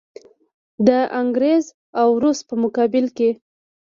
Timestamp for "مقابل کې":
2.63-3.29